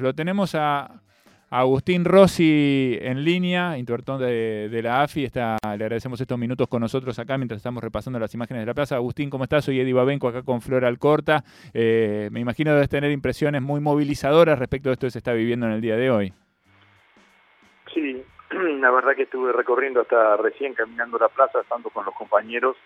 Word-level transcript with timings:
Lo 0.00 0.14
tenemos 0.14 0.54
a 0.54 1.02
Agustín 1.50 2.04
Rossi 2.04 2.96
en 3.00 3.24
línea, 3.24 3.76
interventor 3.76 4.20
de, 4.20 4.80
la 4.80 5.02
AFI. 5.02 5.24
Está, 5.24 5.56
le 5.64 5.84
agradecemos 5.84 6.20
estos 6.20 6.38
minutos 6.38 6.68
con 6.68 6.82
nosotros 6.82 7.18
acá 7.18 7.36
mientras 7.36 7.56
estamos 7.56 7.82
repasando 7.82 8.20
las 8.20 8.32
imágenes 8.32 8.62
de 8.62 8.66
la 8.66 8.74
plaza. 8.74 8.94
Agustín, 8.94 9.28
¿cómo 9.28 9.42
estás? 9.42 9.64
Soy 9.64 9.80
Eddie 9.80 9.94
Babenco 9.94 10.28
acá 10.28 10.44
con 10.44 10.60
Flor 10.60 10.84
Alcorta. 10.84 11.42
Eh, 11.74 12.28
me 12.30 12.38
imagino 12.38 12.72
debes 12.74 12.88
tener 12.88 13.10
impresiones 13.10 13.60
muy 13.60 13.80
movilizadoras 13.80 14.60
respecto 14.60 14.90
a 14.90 14.92
esto 14.92 15.08
que 15.08 15.10
se 15.10 15.18
está 15.18 15.32
viviendo 15.32 15.66
en 15.66 15.72
el 15.72 15.80
día 15.80 15.96
de 15.96 16.12
hoy. 16.12 16.32
Sí, 17.92 18.22
la 18.78 18.92
verdad 18.92 19.16
que 19.16 19.24
estuve 19.24 19.52
recorriendo 19.52 20.02
hasta 20.02 20.36
recién 20.36 20.74
caminando 20.74 21.18
la 21.18 21.28
plaza, 21.28 21.60
estando 21.60 21.90
con 21.90 22.04
los 22.04 22.14
compañeros. 22.14 22.76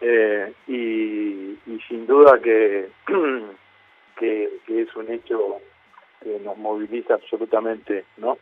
Eh, 0.00 0.50
y, 0.66 1.58
sin 1.88 2.06
duda 2.06 2.40
que, 2.42 2.88
que 4.18 4.80
es 4.80 4.96
un 4.96 5.10
hecho 5.10 5.60
que 6.22 6.38
nos 6.40 6.56
moviliza 6.56 7.14
absolutamente, 7.14 8.04
¿no? 8.16 8.38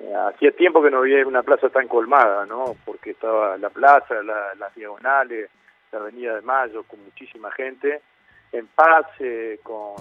Eh, 0.00 0.14
hacía 0.14 0.50
tiempo 0.52 0.82
que 0.82 0.90
no 0.90 0.98
había 0.98 1.26
una 1.26 1.42
plaza 1.42 1.68
tan 1.68 1.86
colmada, 1.86 2.44
¿no? 2.46 2.76
Porque 2.84 3.10
estaba 3.10 3.56
la 3.58 3.70
plaza, 3.70 4.22
las 4.22 4.74
diagonales, 4.74 5.50
la 5.92 5.98
Avenida 5.98 6.34
de 6.34 6.42
Mayo, 6.42 6.82
con 6.84 7.04
muchísima 7.04 7.50
gente, 7.52 8.02
en 8.50 8.66
paz, 8.66 9.06
eh, 9.20 9.60
con, 9.62 9.96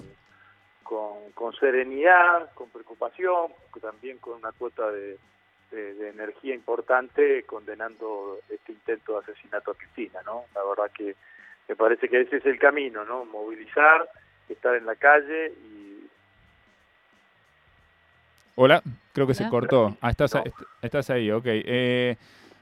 con, 0.84 1.54
serenidad, 1.54 2.52
con 2.54 2.70
preocupación, 2.70 3.52
también 3.82 4.18
con 4.18 4.38
una 4.38 4.52
cuota 4.52 4.90
de, 4.92 5.18
de, 5.72 6.10
energía 6.10 6.56
importante, 6.56 7.44
condenando 7.44 8.40
este 8.50 8.72
intento 8.74 9.14
de 9.14 9.20
asesinato 9.20 9.72
a 9.72 9.76
Cristina, 9.76 10.22
¿no? 10.26 10.46
La 10.56 10.64
verdad 10.64 10.92
que 10.94 11.16
me 11.68 11.76
parece 11.76 12.10
que 12.10 12.22
ese 12.22 12.38
es 12.38 12.46
el 12.46 12.60
camino, 12.60 13.06
¿no? 13.06 13.26
Movilizar, 13.26 14.10
estar 14.50 14.76
en 14.76 14.86
la 14.86 14.96
calle 14.96 15.54
y 15.64 15.71
Hola, 18.56 18.82
creo 19.14 19.28
que 19.28 19.34
se 19.34 19.48
cortó. 19.50 19.98
Ah, 20.02 20.10
estás, 20.10 20.34
estás 20.82 21.10
ahí, 21.10 21.32
ok. 21.32 21.46
Eh, 21.46 22.18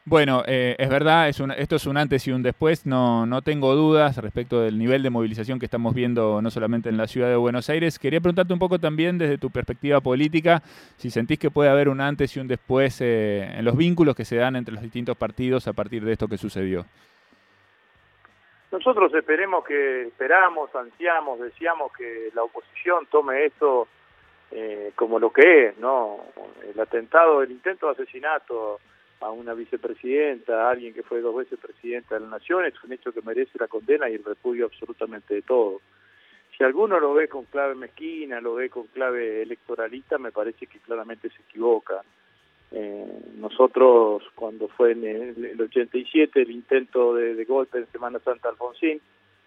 bueno, 0.05 0.43
eh, 0.47 0.75
es 0.79 0.89
verdad, 0.89 1.29
es 1.29 1.39
esto 1.57 1.75
es 1.75 1.85
un 1.85 1.97
antes 1.97 2.27
y 2.27 2.31
un 2.31 2.41
después, 2.41 2.85
no, 2.85 3.25
no 3.25 3.41
tengo 3.41 3.75
dudas 3.75 4.17
respecto 4.17 4.61
del 4.61 4.79
nivel 4.79 5.03
de 5.03 5.11
movilización 5.11 5.59
que 5.59 5.65
estamos 5.65 5.93
viendo 5.93 6.41
no 6.41 6.49
solamente 6.49 6.89
en 6.89 6.97
la 6.97 7.05
ciudad 7.05 7.29
de 7.29 7.35
Buenos 7.35 7.69
Aires. 7.69 7.99
Quería 7.99 8.19
preguntarte 8.19 8.53
un 8.53 8.59
poco 8.59 8.79
también 8.79 9.17
desde 9.19 9.37
tu 9.37 9.51
perspectiva 9.51 10.01
política, 10.01 10.63
si 10.97 11.11
sentís 11.11 11.37
que 11.37 11.51
puede 11.51 11.69
haber 11.69 11.89
un 11.89 12.01
antes 12.01 12.35
y 12.35 12.39
un 12.39 12.47
después 12.47 13.01
eh, 13.01 13.51
en 13.55 13.65
los 13.65 13.77
vínculos 13.77 14.15
que 14.15 14.25
se 14.25 14.37
dan 14.37 14.55
entre 14.55 14.73
los 14.73 14.81
distintos 14.81 15.15
partidos 15.15 15.67
a 15.67 15.73
partir 15.73 16.03
de 16.03 16.13
esto 16.13 16.27
que 16.27 16.37
sucedió. 16.37 16.85
Nosotros 18.71 19.13
esperemos 19.13 19.63
que, 19.63 20.07
esperamos, 20.07 20.73
ansiamos, 20.75 21.39
deseamos 21.39 21.91
que 21.93 22.29
la 22.33 22.43
oposición 22.43 23.05
tome 23.11 23.45
esto 23.45 23.87
eh, 24.51 24.91
como 24.95 25.19
lo 25.19 25.31
que 25.31 25.67
es, 25.67 25.77
¿no? 25.77 26.17
El 26.67 26.79
atentado, 26.79 27.43
el 27.43 27.51
intento 27.51 27.87
de 27.87 27.93
asesinato 27.93 28.79
a 29.21 29.31
una 29.31 29.53
vicepresidenta, 29.53 30.67
a 30.67 30.71
alguien 30.71 30.93
que 30.93 31.03
fue 31.03 31.21
dos 31.21 31.35
veces 31.35 31.59
presidenta 31.59 32.15
de 32.15 32.21
la 32.21 32.27
Nación, 32.27 32.65
es 32.65 32.73
un 32.83 32.93
hecho 32.93 33.11
que 33.11 33.21
merece 33.21 33.59
la 33.59 33.67
condena 33.67 34.09
y 34.09 34.15
el 34.15 34.23
repudio 34.23 34.65
absolutamente 34.65 35.35
de 35.35 35.41
todo. 35.41 35.81
Si 36.57 36.63
alguno 36.63 36.99
lo 36.99 37.13
ve 37.13 37.27
con 37.27 37.45
clave 37.45 37.75
mezquina, 37.75 38.41
lo 38.41 38.55
ve 38.55 38.69
con 38.69 38.87
clave 38.87 39.41
electoralista, 39.41 40.17
me 40.17 40.31
parece 40.31 40.67
que 40.67 40.79
claramente 40.79 41.29
se 41.29 41.41
equivoca. 41.41 42.01
Eh, 42.71 43.21
nosotros, 43.37 44.23
cuando 44.35 44.67
fue 44.67 44.91
en 44.91 45.05
el, 45.05 45.61
87 45.61 46.41
el 46.41 46.51
intento 46.51 47.15
de, 47.15 47.35
de 47.35 47.45
golpe 47.45 47.79
en 47.79 47.87
Semana 47.91 48.19
Santa 48.19 48.49
Alfonsín, 48.49 49.01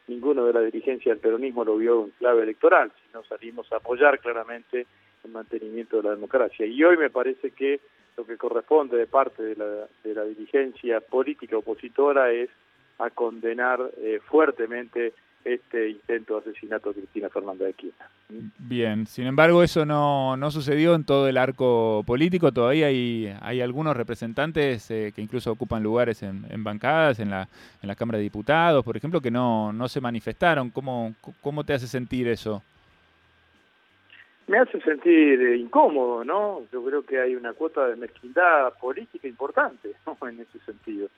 ninguno 0.09 0.45
de 0.45 0.53
la 0.53 0.61
dirigencia 0.61 1.13
del 1.13 1.21
peronismo 1.21 1.65
lo 1.65 1.77
vio 1.77 2.05
en 2.05 2.11
clave 2.11 2.43
electoral, 2.43 2.93
sino 3.07 3.25
salimos 3.25 3.71
a 3.73 3.77
apoyar 3.77 4.19
claramente 4.21 4.87
el 5.25 5.31
mantenimiento 5.31 5.99
de 5.99 6.03
la 6.05 6.15
democracia. 6.15 6.67
Y 6.67 6.83
hoy 6.83 6.97
me 6.97 7.11
parece 7.11 7.51
que 7.53 7.81
lo 8.17 8.27
que 8.27 8.37
corresponde 8.37 8.97
de 8.97 9.07
parte 9.07 9.43
de 9.43 9.57
la, 9.57 9.87
de 10.05 10.15
la 10.15 10.25
dirigencia 10.25 11.01
política 11.01 11.57
opositora 11.57 12.31
es 12.33 12.51
a 12.99 13.11
condenar 13.11 13.81
eh, 13.99 14.21
fuertemente 14.25 15.15
este 15.45 15.91
intento 15.91 16.41
de 16.41 16.51
asesinato 16.51 16.91
de 16.91 17.01
Cristina 17.01 17.29
Fernández 17.29 17.69
de 17.69 17.75
Kirchner. 17.75 18.09
Bien, 18.59 19.07
sin 19.07 19.27
embargo 19.27 19.63
eso 19.63 19.85
no, 19.85 20.37
no 20.37 20.51
sucedió 20.51 20.95
en 20.95 21.05
todo 21.05 21.29
el 21.29 21.37
arco 21.37 22.03
político, 22.07 22.53
todavía 22.53 22.87
hay, 22.87 23.35
hay 23.41 23.61
algunos 23.61 23.97
representantes 23.97 24.91
eh, 24.91 25.13
que 25.15 25.23
incluso 25.23 25.53
ocupan 25.53 25.83
lugares 25.83 26.23
en, 26.23 26.47
en, 26.49 26.65
bancadas, 26.65 27.21
en 27.21 27.31
la, 27.31 27.49
en 27.83 27.89
la 27.89 27.95
Cámara 27.95 28.19
de 28.19 28.25
Diputados, 28.25 28.85
por 28.85 28.97
ejemplo, 28.97 29.21
que 29.21 29.31
no, 29.31 29.73
no 29.73 29.89
se 29.89 30.01
manifestaron. 30.01 30.71
¿Cómo, 30.71 31.15
¿Cómo 31.41 31.65
te 31.65 31.75
hace 31.75 31.87
sentir 31.87 32.29
eso? 32.29 32.63
Me 34.47 34.59
hace 34.59 34.81
sentir 34.81 35.41
eh, 35.41 35.57
incómodo, 35.57 36.25
¿no? 36.25 36.63
Yo 36.73 36.85
creo 36.85 37.03
que 37.05 37.21
hay 37.21 37.35
una 37.37 37.53
cuota 37.53 37.87
de 37.87 37.97
mezquindad 37.97 38.73
política 38.81 39.29
importante 39.29 39.93
¿no? 40.07 40.17
en 40.29 40.41
ese 40.41 40.59
sentido. 40.67 41.09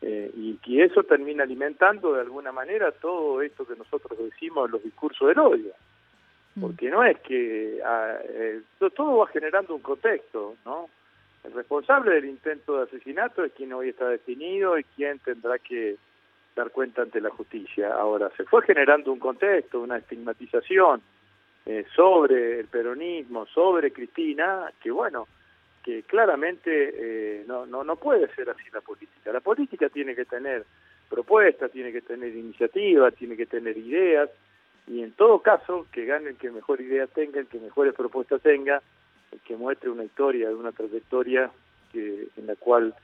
Eh, 0.00 0.30
y 0.34 0.54
que 0.58 0.84
eso 0.84 1.02
termina 1.02 1.42
alimentando 1.42 2.12
de 2.12 2.20
alguna 2.20 2.52
manera 2.52 2.92
todo 2.92 3.42
esto 3.42 3.66
que 3.66 3.74
nosotros 3.74 4.16
decimos 4.18 4.70
los 4.70 4.82
discursos 4.82 5.26
del 5.26 5.38
odio. 5.40 5.72
Mm. 6.54 6.60
Porque 6.60 6.90
no 6.90 7.04
es 7.04 7.18
que 7.20 7.80
ah, 7.84 8.16
eh, 8.22 8.62
todo 8.78 9.18
va 9.18 9.26
generando 9.26 9.74
un 9.74 9.82
contexto, 9.82 10.54
¿no? 10.64 10.88
El 11.44 11.52
responsable 11.52 12.14
del 12.14 12.26
intento 12.26 12.76
de 12.76 12.84
asesinato 12.84 13.44
es 13.44 13.52
quien 13.52 13.72
hoy 13.72 13.88
está 13.90 14.08
definido 14.08 14.78
y 14.78 14.84
quien 14.84 15.18
tendrá 15.20 15.58
que 15.58 15.96
dar 16.54 16.70
cuenta 16.70 17.02
ante 17.02 17.20
la 17.20 17.30
justicia. 17.30 17.94
Ahora, 17.94 18.30
se 18.36 18.44
fue 18.44 18.62
generando 18.62 19.12
un 19.12 19.18
contexto, 19.18 19.80
una 19.80 19.98
estigmatización 19.98 21.00
eh, 21.64 21.86
sobre 21.94 22.60
el 22.60 22.66
peronismo, 22.66 23.46
sobre 23.46 23.92
Cristina, 23.92 24.70
que 24.80 24.90
bueno, 24.90 25.28
que 25.88 26.02
claramente 26.02 26.68
eh, 26.70 27.44
no, 27.46 27.64
no, 27.64 27.82
no 27.82 27.96
puede 27.96 28.28
ser 28.34 28.50
así 28.50 28.64
la 28.74 28.82
política. 28.82 29.32
La 29.32 29.40
política 29.40 29.88
tiene 29.88 30.14
que 30.14 30.26
tener 30.26 30.66
propuestas, 31.08 31.70
tiene 31.70 31.92
que 31.92 32.02
tener 32.02 32.36
iniciativas, 32.36 33.14
tiene 33.14 33.38
que 33.38 33.46
tener 33.46 33.74
ideas, 33.78 34.28
y 34.86 35.02
en 35.02 35.12
todo 35.12 35.40
caso, 35.40 35.86
que 35.90 36.04
gane 36.04 36.28
el 36.28 36.36
que 36.36 36.50
mejor 36.50 36.82
idea 36.82 37.06
tenga, 37.06 37.40
el 37.40 37.46
que 37.46 37.58
mejores 37.58 37.94
propuestas 37.94 38.42
tenga, 38.42 38.82
el 39.32 39.40
que 39.40 39.56
muestre 39.56 39.88
una 39.88 40.04
historia, 40.04 40.50
una 40.50 40.72
trayectoria 40.72 41.50
que, 41.90 42.28
en 42.36 42.46
la 42.46 42.56
cual 42.56 42.94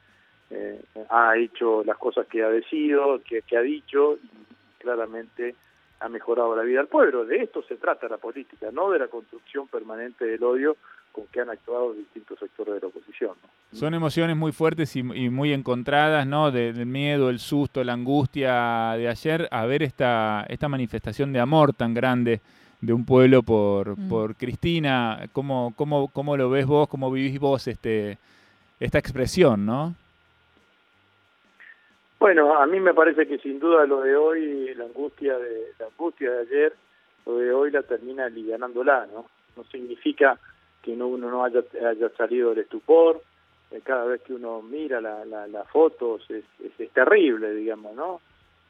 eh, 0.50 0.78
ha 1.08 1.38
hecho 1.38 1.84
las 1.84 1.96
cosas 1.96 2.26
que 2.26 2.42
ha 2.42 2.50
decidido, 2.50 3.22
que, 3.26 3.40
que 3.40 3.56
ha 3.56 3.62
dicho, 3.62 4.18
y 4.22 4.82
claramente 4.82 5.54
ha 6.00 6.10
mejorado 6.10 6.54
la 6.54 6.64
vida 6.64 6.80
del 6.80 6.88
pueblo. 6.88 7.24
De 7.24 7.36
esto 7.36 7.62
se 7.62 7.76
trata 7.76 8.10
la 8.10 8.18
política, 8.18 8.70
no 8.70 8.90
de 8.90 8.98
la 8.98 9.08
construcción 9.08 9.68
permanente 9.68 10.26
del 10.26 10.44
odio 10.44 10.76
con 11.14 11.26
que 11.28 11.40
han 11.40 11.48
actuado 11.48 11.92
distintos 11.92 12.40
sectores 12.40 12.74
de 12.74 12.80
la 12.80 12.88
oposición. 12.88 13.36
Son 13.72 13.94
emociones 13.94 14.36
muy 14.36 14.50
fuertes 14.50 14.96
y, 14.96 15.02
muy 15.02 15.52
encontradas, 15.52 16.26
¿no? 16.26 16.50
del 16.50 16.86
miedo, 16.86 17.30
el 17.30 17.38
susto, 17.38 17.84
la 17.84 17.92
angustia 17.92 18.94
de 18.96 19.08
ayer 19.08 19.48
a 19.52 19.64
ver 19.64 19.84
esta, 19.84 20.44
esta 20.48 20.68
manifestación 20.68 21.32
de 21.32 21.38
amor 21.38 21.72
tan 21.72 21.94
grande 21.94 22.40
de 22.80 22.92
un 22.92 23.06
pueblo 23.06 23.44
por, 23.44 23.96
mm. 23.96 24.08
por 24.08 24.34
Cristina. 24.34 25.28
¿Cómo, 25.32 25.72
cómo, 25.76 26.08
¿Cómo 26.08 26.36
lo 26.36 26.50
ves 26.50 26.66
vos? 26.66 26.88
¿Cómo 26.88 27.12
vivís 27.12 27.38
vos 27.38 27.68
este, 27.68 28.18
esta 28.80 28.98
expresión, 28.98 29.64
no? 29.64 29.94
Bueno, 32.18 32.56
a 32.56 32.66
mí 32.66 32.80
me 32.80 32.92
parece 32.92 33.28
que 33.28 33.38
sin 33.38 33.60
duda 33.60 33.86
lo 33.86 34.00
de 34.00 34.16
hoy, 34.16 34.74
la 34.74 34.84
angustia 34.84 35.38
de 35.38 35.74
la 35.78 35.86
angustia 35.86 36.30
de 36.30 36.40
ayer, 36.40 36.72
lo 37.24 37.38
de 37.38 37.52
hoy 37.52 37.70
la 37.70 37.82
termina 37.82 38.24
alivianándola, 38.24 39.06
¿no? 39.12 39.26
No 39.56 39.64
significa 39.70 40.38
que 40.84 40.94
no, 40.94 41.08
uno 41.08 41.30
no 41.30 41.44
haya, 41.44 41.64
haya 41.88 42.10
salido 42.10 42.50
del 42.50 42.60
estupor, 42.60 43.22
eh, 43.70 43.80
cada 43.82 44.04
vez 44.04 44.20
que 44.20 44.34
uno 44.34 44.60
mira 44.60 45.00
las 45.00 45.26
la, 45.26 45.64
fotos 45.64 46.22
es, 46.30 46.44
es, 46.78 46.90
terrible, 46.90 47.54
digamos, 47.54 47.96
¿no? 47.96 48.20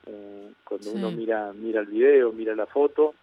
Eh, 0.06 0.52
cuando 0.62 0.92
uno 0.92 1.10
mira 1.10 1.52
mira 1.52 1.80
el 1.80 1.86
video, 1.86 2.32
mira 2.32 2.54
la 2.54 2.66
foto, 2.66 3.14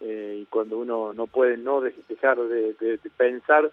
eh, 0.00 0.40
y 0.42 0.46
cuando 0.46 0.78
uno 0.78 1.12
no 1.12 1.28
puede 1.28 1.56
no 1.56 1.80
dejar 1.80 2.38
de, 2.40 2.72
de, 2.74 2.96
de 2.96 3.10
pensar 3.16 3.70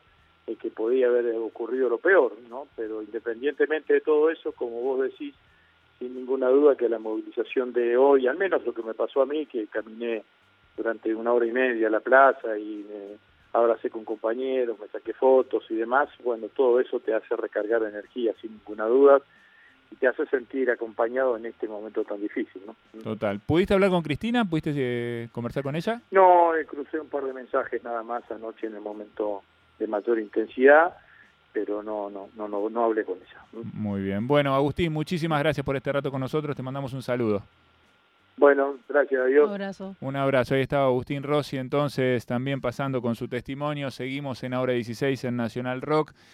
que 0.60 0.72
podía 0.72 1.07
haber 1.07 1.36
ocurrido 1.36 1.89
lo 1.89 2.00
peor, 2.00 2.33
¿no? 2.50 2.68
Pero 2.75 3.04
independientemente 3.04 3.94
de 3.94 4.01
todo 4.01 4.31
eso, 4.31 4.51
como 4.51 4.81
vos 4.81 5.04
decís, 5.04 5.36
sin 6.00 6.15
ninguna 6.15 6.50
duda 6.50 6.75
que 6.75 6.89
la 6.89 6.98
movilización 6.98 7.72
de 7.72 7.95
hoy, 7.98 8.25
al 8.25 8.38
menos 8.38 8.65
lo 8.65 8.74
que 8.74 8.81
me 8.81 8.95
pasó 8.95 9.22
a 9.22 9.27
mí, 9.27 9.45
que 9.45 9.68
caminé 9.68 10.24
durante 10.75 11.13
una 11.13 11.33
hora 11.33 11.45
y 11.45 11.51
media 11.51 11.88
a 11.88 11.92
la 11.92 12.00
plaza 12.00 12.57
y 12.57 12.83
me 12.89 13.29
abracé 13.54 13.90
con 13.90 14.06
compañeros, 14.06 14.80
me 14.80 14.88
saqué 14.88 15.13
fotos 15.13 15.63
y 15.69 15.75
demás, 15.75 16.10
bueno, 16.24 16.48
todo 16.50 16.80
eso 16.80 17.00
te 17.00 17.13
hace 17.13 17.36
recargar 17.36 17.84
energía 17.84 18.34
sin 18.42 18.51
ninguna 18.51 18.86
duda 18.86 19.22
y 19.92 19.96
te 19.96 20.07
hace 20.07 20.25
sentir 20.28 20.69
acompañado 20.69 21.36
en 21.36 21.48
este 21.48 21.68
momento 21.68 22.04
tan 22.04 22.22
difícil, 22.22 22.62
¿no? 22.66 22.75
Total. 23.01 23.40
¿Pudiste 23.40 23.74
hablar 23.74 23.90
con 23.90 24.04
Cristina? 24.04 24.46
¿Pudiste 24.46 24.72
eh, 24.75 25.30
conversar 25.31 25.63
con 25.63 25.75
ella? 25.75 26.01
No, 26.12 26.51
crucé 26.68 27.00
un 27.00 27.10
par 27.10 27.24
de 27.24 27.34
mensajes 27.34 27.84
nada 27.84 28.04
más 28.04 28.30
anoche 28.30 28.68
en 28.68 28.75
el 28.75 28.81
momento 28.81 29.42
de 29.80 29.88
mayor 29.88 30.19
intensidad 30.19 30.94
pero 31.51 31.81
no, 31.84 32.10
no, 32.10 32.30
no, 32.36 32.48
no, 32.48 32.69
no 32.69 32.84
hablé 32.86 33.04
con 33.04 33.18
ella. 33.18 33.63
Muy 33.74 34.01
bien. 34.01 34.28
Bueno, 34.28 34.54
Agustín, 34.56 34.94
muchísimas 34.94 35.40
gracias 35.40 35.66
por 35.66 35.75
este 35.75 35.92
rato 35.92 36.12
con 36.12 36.22
nosotros. 36.22 36.56
Te 36.56 36.63
mandamos 36.63 36.94
un 36.94 37.01
saludo. 37.01 37.42
Bueno, 38.39 38.77
gracias 38.88 39.21
a 39.21 39.25
Dios. 39.25 39.47
Un 39.47 39.51
abrazo. 39.51 39.95
Un 40.00 40.15
abrazo. 40.15 40.56
Ahí 40.56 40.62
estaba 40.62 40.86
Agustín 40.86 41.24
Rossi, 41.24 41.57
entonces 41.57 42.25
también 42.25 42.62
pasando 42.62 43.01
con 43.01 43.15
su 43.15 43.27
testimonio. 43.27 43.91
Seguimos 43.91 44.41
en 44.44 44.53
Ahora 44.53 44.71
16 44.71 45.25
en 45.25 45.36
Nacional 45.36 45.81
Rock. 45.81 46.13